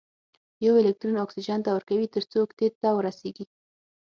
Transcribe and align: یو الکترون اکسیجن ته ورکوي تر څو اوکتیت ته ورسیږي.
یو 0.65 0.73
الکترون 0.81 1.17
اکسیجن 1.25 1.59
ته 1.65 1.69
ورکوي 1.73 2.07
تر 2.15 2.23
څو 2.29 2.37
اوکتیت 2.41 2.73
ته 2.81 2.89
ورسیږي. 2.93 3.45